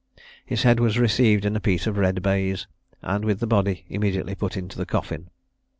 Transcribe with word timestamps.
The 0.47 0.55
head 0.55 0.79
was 0.79 0.97
received 0.97 1.45
in 1.45 1.55
a 1.55 1.59
piece 1.59 1.85
of 1.85 1.95
red 1.95 2.23
baize, 2.23 2.65
and, 3.03 3.23
with 3.23 3.39
the 3.39 3.45
body, 3.45 3.85
immediately 3.87 4.33
put 4.33 4.57
into 4.57 4.75
the 4.79 4.85
coffin. 4.87 5.29